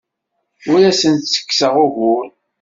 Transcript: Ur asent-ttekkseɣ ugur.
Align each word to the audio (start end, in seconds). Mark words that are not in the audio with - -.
Ur 0.71 0.79
asent-ttekkseɣ 0.89 1.73
ugur. 1.85 2.25